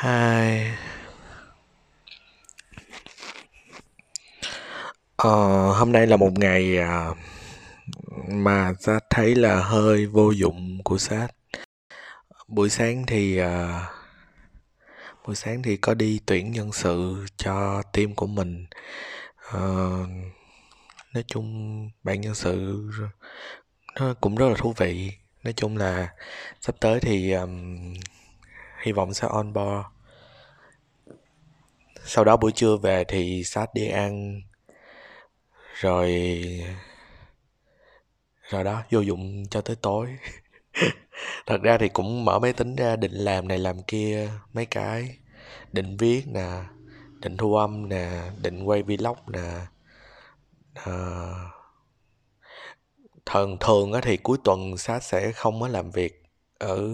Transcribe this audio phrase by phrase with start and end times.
[0.00, 0.78] Hai
[5.16, 7.14] Ờ, hôm nay là một ngày à,
[8.28, 11.28] mà ta thấy là hơi vô dụng của Sát.
[12.48, 13.82] Buổi sáng thì à,
[15.26, 18.66] buổi sáng thì có đi tuyển nhân sự cho team của mình.
[19.52, 19.60] Ờ,
[21.14, 22.88] nói chung bạn nhân sự
[24.00, 25.12] nó cũng rất là thú vị.
[25.44, 26.08] Nói chung là
[26.60, 27.76] sắp tới thì um,
[28.88, 29.86] hy vọng sẽ on board.
[32.04, 34.40] Sau đó buổi trưa về thì Sát đi ăn.
[35.74, 36.10] Rồi
[38.48, 40.16] rồi đó vô dụng cho tới tối.
[41.46, 45.18] Thật ra thì cũng mở máy tính ra định làm này làm kia mấy cái.
[45.72, 46.62] Định viết nè
[47.20, 49.50] định thu âm nè định quay vlog nè.
[50.74, 50.92] À,
[53.26, 56.22] thường thường á thì cuối tuần sát sẽ không có làm việc
[56.58, 56.88] ở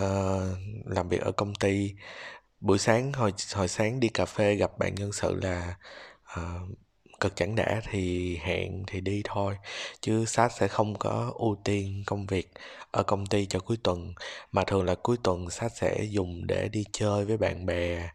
[0.00, 1.94] uh, làm việc ở công ty.
[2.60, 5.76] Buổi sáng hồi hồi sáng đi cà phê gặp bạn nhân sự là
[6.40, 6.68] uh,
[7.20, 9.56] cực chẳng đã thì hẹn thì đi thôi
[10.00, 12.50] chứ sát sẽ không có ưu tiên công việc
[12.90, 14.14] ở công ty cho cuối tuần.
[14.52, 18.10] Mà thường là cuối tuần sát sẽ dùng để đi chơi với bạn bè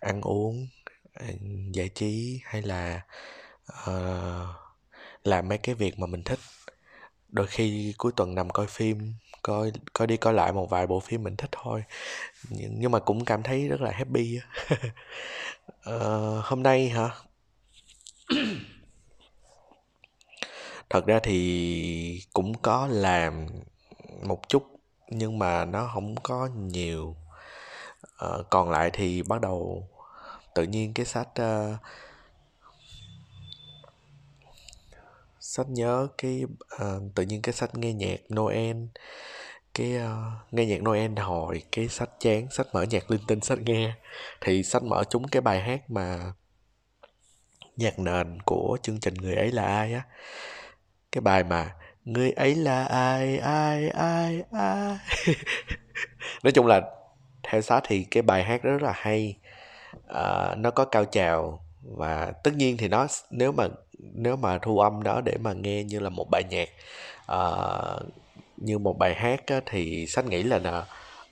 [0.00, 0.66] ăn uống
[1.14, 1.26] ờ,
[1.72, 3.00] giải trí hay là
[3.90, 4.48] uh,
[5.24, 6.38] làm mấy cái việc mà mình thích.
[7.28, 11.00] Đôi khi cuối tuần nằm coi phim coi coi đi coi lại một vài bộ
[11.00, 11.84] phim mình thích thôi.
[12.50, 14.38] Nhưng, mà cũng cảm thấy rất là happy
[14.74, 14.74] uh,
[16.44, 17.10] hôm nay hả?
[20.90, 23.46] Thật ra thì cũng có làm
[24.22, 24.72] một chút
[25.08, 27.16] nhưng mà nó không có nhiều.
[28.24, 29.88] Uh, còn lại thì bắt đầu
[30.54, 31.76] tự nhiên cái sách uh,
[35.52, 38.76] sách nhớ cái uh, tự nhiên cái sách nghe nhạc Noel
[39.74, 43.58] cái uh, nghe nhạc Noel hồi cái sách chán sách mở nhạc linh tinh sách
[43.58, 43.92] nghe.
[44.40, 46.32] Thì sách mở chúng cái bài hát mà
[47.76, 50.02] nhạc nền của chương trình người ấy là ai á.
[51.12, 51.74] Cái bài mà
[52.04, 54.98] người ấy là ai ai ai ai.
[56.42, 56.80] Nói chung là
[57.42, 59.38] theo sát thì cái bài hát rất là hay.
[59.96, 64.78] Uh, nó có cao trào và tất nhiên thì nó nếu mà nếu mà thu
[64.78, 66.68] âm đó để mà nghe như là một bài nhạc
[67.32, 68.02] uh,
[68.56, 70.86] như một bài hát á, thì sách nghĩ là là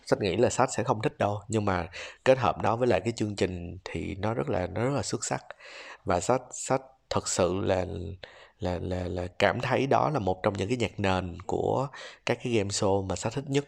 [0.06, 1.40] sách nghĩ là sách sẽ không thích đâu.
[1.48, 1.88] Nhưng mà
[2.24, 5.02] kết hợp đó với lại cái chương trình thì nó rất là nó rất là
[5.02, 5.44] xuất sắc.
[6.04, 7.86] Và sách sách thật sự là
[8.58, 11.88] là là là cảm thấy đó là một trong những cái nhạc nền của
[12.26, 13.64] các cái game show mà sách thích nhất.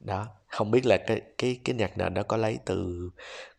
[0.00, 3.10] Đó không biết là cái cái cái nhạc nền đó có lấy từ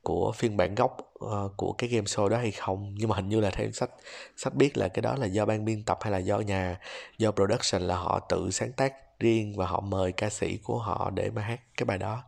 [0.07, 2.95] của phiên bản gốc uh, của cái game show đó hay không.
[2.97, 3.89] Nhưng mà hình như là theo sách
[4.37, 6.79] sách biết là cái đó là do ban biên tập hay là do nhà
[7.17, 11.11] do production là họ tự sáng tác riêng và họ mời ca sĩ của họ
[11.15, 12.23] để mà hát cái bài đó.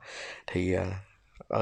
[0.47, 0.81] Thì uh,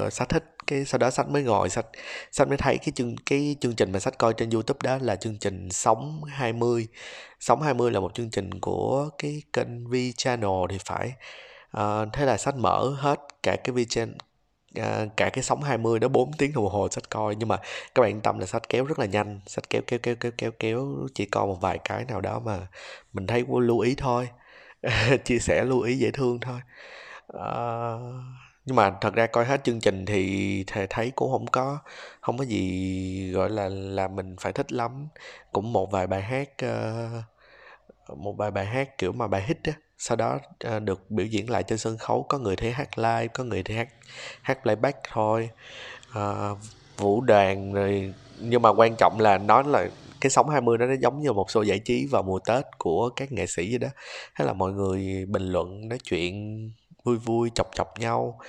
[0.06, 1.86] uh, sách thích cái sau đó sách mới ngồi sách
[2.32, 5.16] sách mới thấy cái chương cái chương trình mà sách coi trên youtube đó là
[5.16, 6.88] chương trình sống 20
[7.40, 11.14] sống 20 là một chương trình của cái kênh V channel thì phải.
[11.78, 14.18] Uh, thế là sách mở hết cả cái V channel
[14.80, 17.36] uh, cả cái sóng 20 đó 4 tiếng đồng hồ sách coi.
[17.36, 17.58] Nhưng mà
[17.96, 19.40] các bạn yên tâm là sách kéo rất là nhanh.
[19.48, 22.68] Sách kéo kéo kéo kéo kéo kéo chỉ coi một vài cái nào đó mà
[23.14, 24.30] mình thấy lưu ý thôi.
[25.26, 26.60] Chia sẻ lưu ý dễ thương thôi.
[27.38, 28.02] Uh,
[28.66, 31.80] nhưng mà thật ra coi hết chương trình thì thầy thấy cũng không có
[32.22, 35.08] không có gì gọi là là mình phải thích lắm.
[35.52, 39.74] Cũng một vài bài hát uh, một vài bài hát kiểu mà bài hit á
[39.97, 40.40] sau đó
[40.75, 43.63] uh, được biểu diễn lại trên sân khấu có người thấy hát live có người
[43.63, 43.88] thấy hát
[44.41, 45.50] hát playback thôi.
[46.18, 46.58] Uh,
[46.97, 49.90] vũ đoàn rồi nhưng mà quan trọng là nó là
[50.22, 53.09] cái sống 20 đó nó giống như một show giải trí vào mùa Tết của
[53.09, 53.88] các nghệ sĩ vậy đó.
[54.34, 56.72] hay là mọi người bình luận nói chuyện
[57.03, 58.40] vui vui chọc chọc nhau.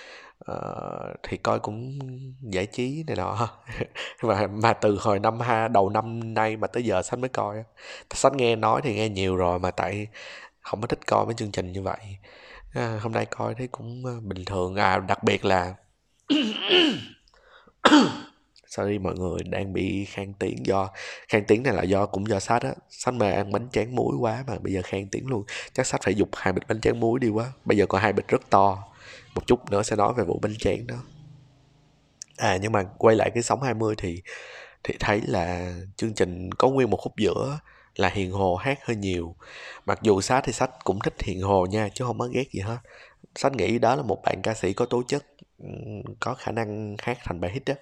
[0.52, 1.98] Uh, thì coi cũng
[2.42, 3.48] giải trí này nọ.
[4.22, 7.64] Mà mà từ hồi năm ha đầu năm nay mà tới giờ sách mới coi
[8.10, 10.06] sách nghe nói thì nghe nhiều rồi mà tại
[10.68, 11.98] không có thích coi mấy chương trình như vậy.
[12.74, 14.74] À, hôm nay coi thấy cũng ờ, bình thường.
[14.74, 15.74] À đặc biệt là
[18.66, 20.88] sorry mọi người đang bị khang tiếng do
[21.28, 22.72] khang tiếng này là do cũng do sách á.
[22.90, 25.44] Sách mê ăn bánh tráng muối quá mà bây giờ khang tiếng luôn.
[25.72, 27.52] Chắc sách phải dục hai bịch bánh tráng muối đi quá.
[27.64, 28.78] Bây giờ còn hai bịch rất to.
[29.34, 30.96] Một chút nữa sẽ nói về vụ bánh tráng đó.
[32.36, 34.22] À nhưng mà quay lại cái sóng 20 thì
[34.84, 37.58] thì thấy là chương trình có nguyên một khúc giữa
[37.98, 39.34] là hiền hồ hát hơi nhiều.
[39.86, 42.60] Mặc dù sách thì sách cũng thích hiền hồ nha chứ không có ghét gì
[42.60, 42.78] hết.
[43.34, 45.26] Sách nghĩ đó là một bạn ca sĩ có tố chất
[46.20, 47.74] có khả năng hát thành bài hit đó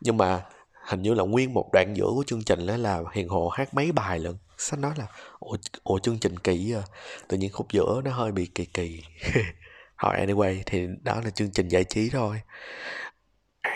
[0.00, 0.42] nhưng mà
[0.88, 3.74] hình như là nguyên một đoạn giữa của chương trình đó là hiền hồ hát
[3.74, 4.36] mấy bài lận.
[4.58, 5.06] Sách nói là
[5.38, 6.82] ủa, ủa chương trình kỳ à?
[7.28, 9.02] Tự nhiên khúc giữa nó hơi bị kỳ kỳ.
[9.96, 12.40] Hỏi anyway thì đó là chương trình giải trí thôi.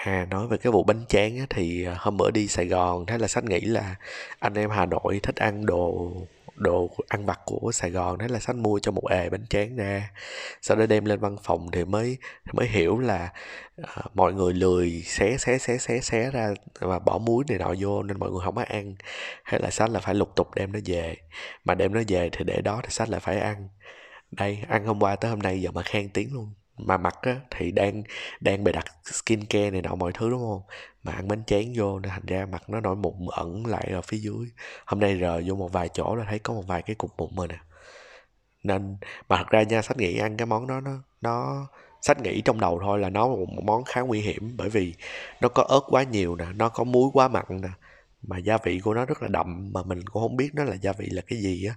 [0.00, 3.06] À nói về cái vụ bánh tráng á, thì à, hôm bữa đi Sài Gòn
[3.06, 3.94] thế là sách nghĩ là
[4.39, 6.12] anh em Hà Nội thích ăn đồ
[6.56, 9.77] đồ ăn vặt của Sài Gòn thế là sách mua cho một ề bánh tráng
[9.77, 10.11] ra.
[10.62, 12.17] Sau đó đem lên văn phòng thì mới
[12.53, 13.33] mới hiểu là
[13.83, 17.75] uh, mọi người lười xé xé xé xé xé ra và bỏ muối này nọ
[17.81, 18.95] vô nên mọi người không có ăn.
[19.45, 21.17] Hay là sách là phải lục tục đem nó về.
[21.65, 23.69] Mà đem nó về thì để đó thì sách là phải ăn.
[24.31, 26.50] Đây ăn hôm qua tới hôm nay giờ mà khen tiếng luôn
[26.87, 28.02] mà mặt á, thì đang
[28.40, 30.62] đang bày đặt skin care này nọ mọi thứ đúng không?
[31.02, 34.00] Mà ăn bánh chén vô nên thành ra mặt nó nổi mụn ẩn lại ở
[34.02, 34.46] phía dưới.
[34.87, 37.31] Hôm nay rờ vô một vài chỗ là thấy có một vài cái cục mụn
[37.37, 37.58] rồi nè.
[38.62, 38.96] Nên
[39.29, 41.67] mà thật ra nha sách nghĩ ăn cái món đó nó nó
[42.02, 44.94] sách nghĩ trong đầu thôi là nó một món khá nguy hiểm bởi vì
[45.40, 47.69] nó có ớt quá nhiều nè nó có muối quá mặn nè.
[48.23, 50.75] Mà gia vị của nó rất là đậm mà mình cũng không biết nó là
[50.82, 51.75] gia vị là cái gì á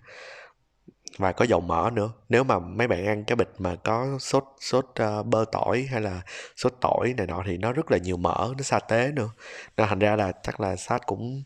[1.18, 2.10] và có dầu mỡ nữa.
[2.30, 6.02] Nếu mà mấy bạn ăn cái bịch mà có sốt sốt uh, bơ tỏi hay
[6.02, 6.22] là
[6.56, 9.30] sốt tỏi này nọ thì nó rất là nhiều mỡ nó sa tế nữa.
[9.78, 11.44] Nên thành ra là chắc là sát cũng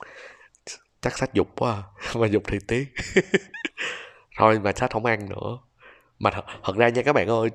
[1.02, 1.84] chắc sát dục quá à.
[2.20, 2.86] mà dục thì tiếc.
[4.38, 5.58] Thôi mà sát không ăn nữa.
[6.20, 7.50] Mà thật, thật ra nha các bạn ơi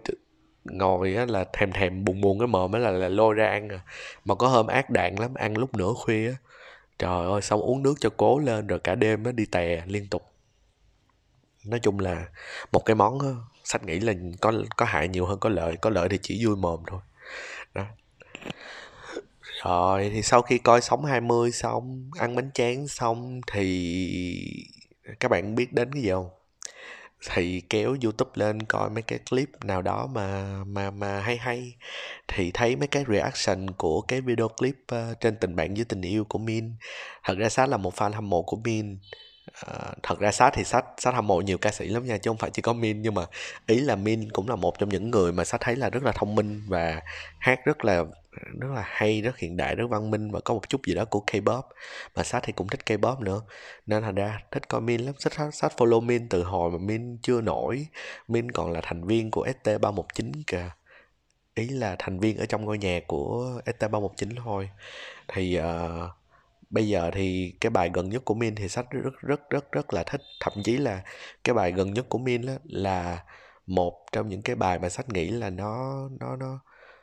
[0.64, 3.68] ngồi á là thèm thèm buồn buồn cái mồm mới là, là lôi ra ăn
[3.68, 3.80] à.
[4.24, 6.36] Mà có hôm ác đạn lắm ăn lúc nửa khuya á.
[6.98, 10.06] Trời ơi xong uống nước cho cố lên rồi cả đêm nó đi tè liên
[10.10, 10.33] tục
[11.64, 12.26] nói chung là
[12.72, 15.76] một cái món ờ, đó, sách nghĩ là có có hại nhiều hơn có lợi
[15.76, 17.00] có lợi thì chỉ vui mồm thôi.
[17.74, 17.84] Đó.
[19.64, 24.66] Rồi thì sau khi coi sống 20 xong ăn bánh tráng xong thì
[25.20, 26.28] các bạn biết đến cái gì không?
[27.30, 31.76] Thì kéo youtube lên coi mấy cái clip nào đó mà mà mà hay hay.
[32.28, 36.02] Thì thấy mấy cái reaction của cái video clip uh, trên tình bạn với tình
[36.02, 36.72] yêu của min.
[37.24, 38.98] Thật ra sát là một fan hâm mộ của min.
[39.52, 42.30] Ờ, thật ra sát thì sát sát hâm mộ nhiều ca sĩ lắm nha chứ
[42.30, 43.02] không phải chỉ có Min.
[43.02, 43.26] Nhưng mà
[43.66, 46.12] ý là Min cũng là một trong những người mà sát thấy là rất là
[46.12, 47.00] thông minh và
[47.38, 48.04] hát rất là
[48.60, 51.04] rất là hay rất hiện đại rất văn minh và có một chút gì đó
[51.04, 51.62] của K-pop.
[52.16, 53.40] Mà sát thì cũng thích K-pop nữa.
[53.86, 55.14] Nên thành ra thích coi Min lắm.
[55.18, 57.86] Sát sát follow Min từ hồi mà Min chưa nổi.
[58.28, 60.70] Min còn là thành viên của ST319 kìa.
[61.54, 64.70] Ý là thành viên ở trong ngôi nhà của ST319 thôi.
[65.28, 65.64] Thì uh,
[66.70, 69.94] bây giờ thì cái bài gần nhất của Min thì sách rất rất rất rất
[69.94, 70.20] là thích.
[70.40, 71.02] Thậm chí là
[71.44, 73.24] cái bài gần nhất của Min là, là
[73.66, 76.60] một trong những cái bài mà sách nghĩ là nó nó nó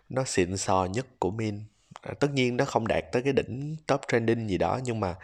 [0.09, 1.63] nó xịn sò nhất của Min
[2.01, 5.15] à, tất nhiên nó không đạt tới cái đỉnh top trending gì đó nhưng mà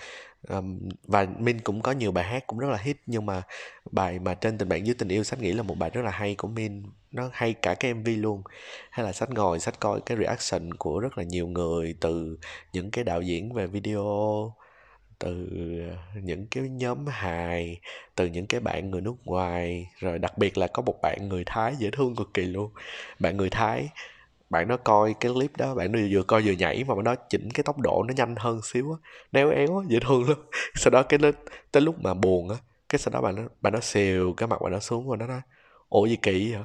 [0.49, 3.43] um, và Min cũng có nhiều bài hát cũng rất là hit nhưng mà
[3.91, 6.11] bài mà trên tình bạn dưới tình yêu sách nghĩ là một bài rất là
[6.11, 6.83] hay của Min.
[7.11, 8.43] Nó hay cả cái MV luôn.
[8.91, 12.37] Hay là sách ngồi sách coi cái reaction của rất là nhiều người từ
[12.73, 14.53] những cái đạo diễn về video
[15.19, 15.47] từ
[16.23, 17.79] những cái nhóm hài
[18.15, 21.43] từ những cái bạn người nước ngoài rồi đặc biệt là có một bạn người
[21.45, 22.71] thái dễ thương cực kỳ luôn.
[23.19, 23.89] Bạn người thái
[24.49, 27.49] bạn nó coi cái clip đó, bạn nó vừa coi vừa nhảy mà nó chỉnh
[27.53, 28.97] cái tốc độ nó nhanh hơn xíu á
[29.31, 30.37] néo éo á, dễ thương lắm.
[30.75, 31.19] Sau đó cái
[31.71, 32.55] tới lúc mà buồn á,
[32.89, 35.27] cái sau đó bạn nó bạn nó xèo cái mặt bạn nó xuống và nó
[35.27, 35.41] nói,
[35.89, 36.63] ủa gì kỳ vậy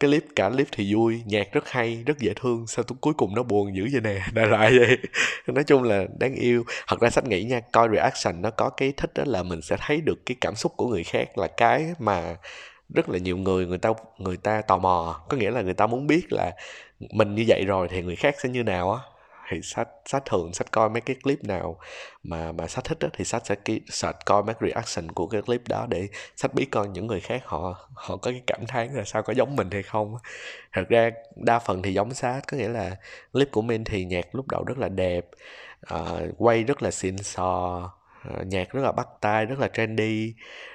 [0.00, 3.14] cái clip, cả clip thì vui, nhạc rất hay, rất dễ thương, sao tôi cuối
[3.14, 4.22] cùng nó buồn dữ vậy nè?
[4.34, 4.98] Đại loại vậy.
[5.46, 6.64] Nói chung là đáng yêu.
[6.88, 9.76] Thật ra sách nghĩ nha, coi reaction nó có cái thích đó là mình sẽ
[9.80, 12.36] thấy được cái cảm xúc của người khác là cái mà
[12.94, 15.20] rất là nhiều người người ta người ta tò mò.
[15.28, 16.52] Có nghĩa là người ta muốn biết là
[17.10, 19.00] mình như vậy rồi thì người khác sẽ như nào á?
[19.50, 21.78] Thì sách sách thường sách coi mấy cái clip nào
[22.22, 25.42] mà mà sách thích đó, thì sách sẽ ký, search coi mấy reaction của cái
[25.42, 28.94] clip đó để sách biết coi những người khác họ họ có cái cảm thán
[28.94, 30.16] là sao có giống mình hay không
[30.72, 32.96] thật ra đa phần thì giống sách có nghĩa là
[33.32, 35.26] clip của mình thì nhạc lúc đầu rất là đẹp
[35.94, 37.82] uh, quay rất là xịn sò
[38.28, 40.34] uh, ờ, nhạc rất là bắt tai rất là trendy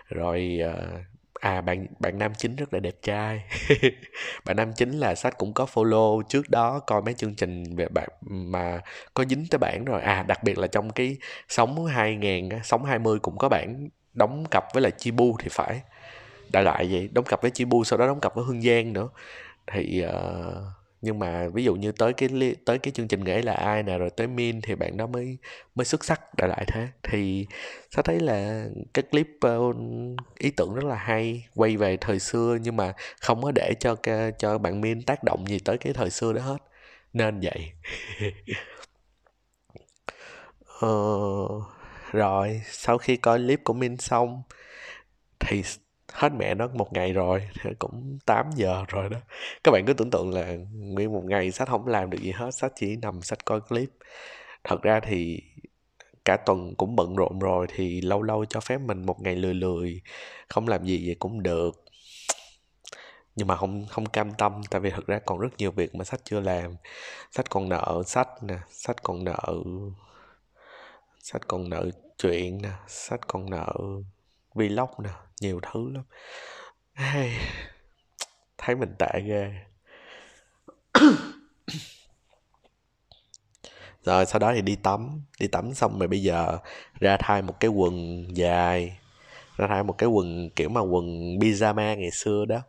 [0.10, 1.17] rồi uh,
[1.48, 3.44] à bạn bạn nam chính rất là đẹp trai.
[4.46, 6.22] Bạn nam chính là sách cũng có follow.
[6.22, 8.82] Trước đó coi mấy chương trình về bạn mà
[9.14, 10.02] có dính tới bản rồi.
[10.02, 11.18] À đặc biệt là trong cái
[11.50, 15.82] sống 2000 sống 20 cũng có bản đóng cặp với là Chibu thì phải.
[16.52, 19.10] Đại loại vậy đóng cặp với Chibu sau đó đóng cặp với Hương Giang nữa.
[19.72, 22.30] Thì uh, nhưng mà ví dụ như tới cái
[22.66, 25.38] tới cái chương trình nghệ là ai nè rồi tới min thì bạn đó mới
[25.76, 26.88] mới xuất sắc đại lại thế.
[27.04, 27.48] Thì
[27.92, 29.76] sao thấy là cái clip uh,
[30.38, 33.96] ý tưởng rất là hay quay về thời xưa nhưng mà không có để cho
[34.40, 36.58] cho bạn min tác động gì tới cái thời xưa đó hết.
[37.14, 37.72] Nên vậy.
[40.82, 40.90] Ờ,
[42.12, 44.44] rồi sau khi coi clip của min xong
[45.40, 45.64] thì
[46.14, 47.50] hết mẹ nó một ngày rồi
[47.80, 49.18] cũng 8 giờ rồi đó.
[49.64, 52.52] Các bạn cứ tưởng tượng là nguyên một ngày sách không làm được gì hết,
[52.52, 53.90] sách chỉ nằm sách coi clip.
[54.64, 55.42] Thật ra thì
[56.26, 59.54] cả tuần cũng bận rộn rồi, thì lâu lâu cho phép mình một ngày lười
[59.54, 60.02] lười,
[60.50, 61.84] không làm gì vậy cũng được.
[63.36, 66.04] Nhưng mà không không cam tâm, tại vì thực ra còn rất nhiều việc mà
[66.04, 66.76] sách chưa làm.
[67.32, 69.56] Sách còn nợ sách nè, sách còn nợ,
[71.20, 73.74] sách còn nợ chuyện nè, sách còn nợ
[74.58, 75.10] vlog nè
[75.42, 76.04] nhiều thứ lắm.
[76.94, 77.32] Hey,
[78.58, 79.52] thấy mình tệ ghê.
[84.04, 85.22] Rồi sau đó thì đi tắm.
[85.40, 86.58] Đi tắm xong rồi bây giờ
[87.00, 88.98] ra thay một cái quần dài.
[89.58, 91.06] Ra thay một cái quần kiểu mà quần
[91.40, 92.60] pyjama ngày xưa đó.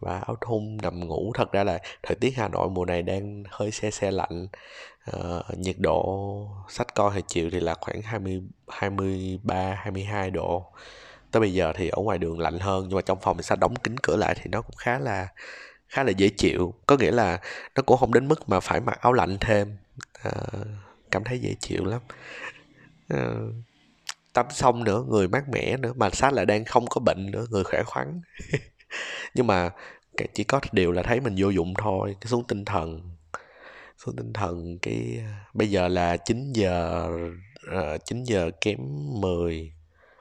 [0.00, 1.32] Và áo thun nằm ngủ.
[1.34, 4.48] Thật ra là thời tiết Hà Nội mùa này đang hơi xe xe lạnh.
[5.16, 10.72] Uh, nhiệt độ sách coi hồi chiều thì là khoảng 20 23 22 độ
[11.32, 13.56] tới bây giờ thì ở ngoài đường lạnh hơn nhưng mà trong phòng thì sao
[13.56, 15.28] đóng kính cửa lại thì nó cũng khá là
[15.90, 16.74] khá là dễ chịu.
[16.86, 17.40] Có nghĩa là
[17.74, 19.76] nó cũng không đến mức mà phải mặc áo lạnh thêm.
[20.22, 20.32] À,
[21.10, 22.00] cảm thấy dễ chịu lắm.
[23.08, 23.34] À,
[24.32, 27.46] tắm xong nữa người mát mẻ nữa mà sát lại đang không có bệnh nữa
[27.50, 28.20] người khỏe khoắn.
[29.34, 29.70] Nhưng mà
[30.34, 33.00] chỉ có điều là thấy mình vô dụng thôi cái xuống tinh thần.
[33.98, 37.08] Xuống tinh thần cái bây giờ là 9 giờ
[37.70, 38.78] ờ, uh, 9 giờ kém
[39.20, 39.72] 10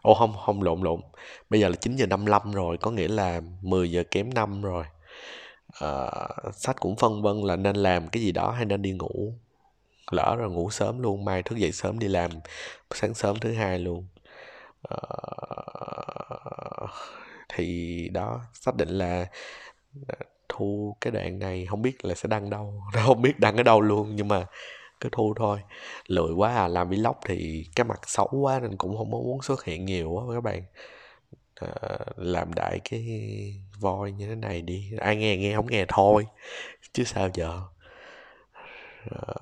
[0.09, 1.01] Ồ không, không lộn lộn.
[1.49, 4.83] Bây giờ là 9 giờ 55 rồi, có nghĩa là 10 giờ kém 5 rồi.
[5.81, 6.11] à,
[6.53, 9.33] sách cũng phân vân là nên làm cái gì đó hay nên đi ngủ.
[10.11, 12.31] Lỡ rồi ngủ sớm luôn, mai thức dậy sớm đi làm
[12.91, 14.07] sáng sớm thứ hai luôn.
[14.89, 14.97] à,
[17.49, 19.25] thì đó, xác định là
[20.07, 20.15] ờ,
[20.49, 23.81] thu cái đoạn này không biết là sẽ đăng đâu, không biết đăng ở đâu
[23.81, 24.45] luôn nhưng mà
[24.99, 25.59] cứ thu thôi.
[26.07, 29.63] Lười quá à làm vlog thì cái mặt xấu quá nên cũng không muốn xuất
[29.63, 30.63] hiện nhiều quá các bạn.
[31.55, 33.03] À, làm đại cái
[33.79, 34.91] voi như thế này đi.
[34.99, 36.25] Ai nghe nghe không nghe thôi
[36.93, 37.61] chứ sao giờ?
[39.11, 39.33] À,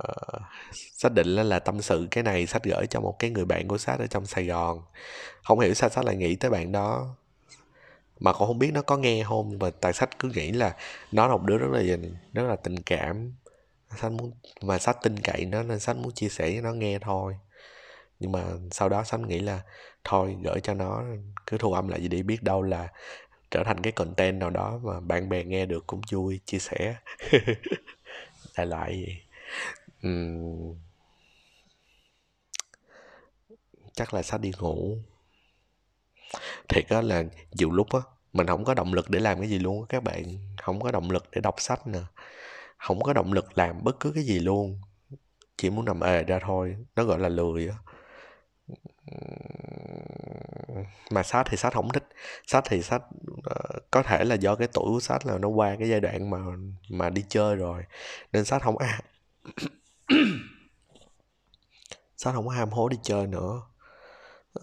[0.73, 3.67] xác định là, là tâm sự cái này sách gửi cho một cái người bạn
[3.67, 4.81] của sách ở trong sài gòn.
[5.43, 7.15] Không hiểu sao sách lại nghĩ tới bạn đó.
[8.19, 10.75] Mà cũng không biết nó có nghe không mà tại sách cứ nghĩ là
[11.11, 11.97] nó là một đứa rất là
[12.33, 13.33] rất là tình cảm
[13.95, 16.99] sách muốn, mà sách tin cậy nó nên sách muốn chia sẻ với nó nghe
[16.99, 17.35] thôi.
[18.19, 19.61] Nhưng mà sau đó sách nghĩ là,
[20.03, 21.03] thôi, gửi cho nó,
[21.47, 22.87] cứ thu âm lại gì đi, biết đâu là
[23.51, 26.95] trở thành cái content nào đó mà bạn bè nghe được cũng vui, chia sẻ.
[28.57, 29.21] Đại loại vậy.
[30.07, 30.75] Uhm.
[33.97, 34.97] chắc là sách đi ngủ.
[36.69, 37.99] Thiệt á là nhiều lúc á,
[38.33, 40.23] mình không có động lực để làm cái gì luôn các bạn.
[40.61, 41.99] Không có động lực để đọc sách nè
[42.77, 44.81] không có động lực làm bất cứ cái gì luôn.
[45.57, 46.77] Chỉ muốn nằm ề ra thôi.
[46.95, 47.75] Nó gọi là lười á.
[51.11, 52.09] Mà sách thì sách không thích.
[52.47, 53.01] Sách thì sách
[53.37, 55.99] uh, ờ, có thể là do cái tuổi của sách là nó qua cái giai
[55.99, 56.37] đoạn mà
[56.89, 57.83] mà đi chơi rồi.
[58.31, 59.01] Nên sách không à
[62.17, 63.61] sách không có ham hố đi chơi nữa.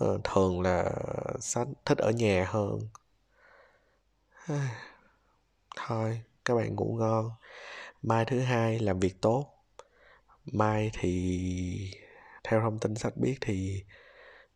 [0.05, 0.93] Uh, thường là
[1.41, 2.79] sách thích ở nhà hơn.
[5.77, 7.31] Thôi các bạn ngủ ngon
[8.05, 9.47] mai thứ hai làm việc tốt.
[10.45, 11.91] Mai thì,
[12.45, 13.85] theo thông tin sách biết thì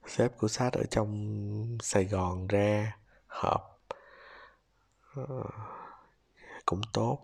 [0.06, 3.80] sếp của sách ở trong sài gòn ra họp
[5.14, 5.24] ờ,
[6.66, 7.18] cũng tốt.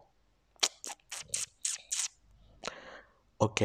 [3.39, 3.61] Ok,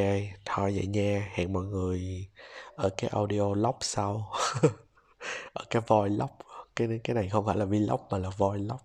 [0.45, 1.31] thôi vậy nha.
[1.33, 2.27] Hẹn mọi người
[2.75, 4.31] ở cái audio log sau.
[5.53, 6.29] Ở cái voi log.
[6.75, 8.79] Cái cái này không phải là vlog mà là voi log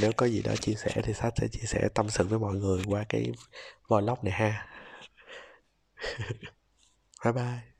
[0.00, 2.54] nếu có gì đó chia sẻ thì sách sẽ chia sẻ tâm sự với mọi
[2.56, 3.32] người qua cái
[3.88, 4.66] vlog này ha.
[7.24, 7.75] Bye bye.